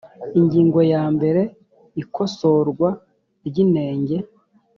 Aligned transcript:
ingingo 0.39 0.79
ya 0.93 1.03
mbere 1.15 1.41
ikosorwa 2.01 2.89
ry 3.47 3.55
inenge 3.63 4.17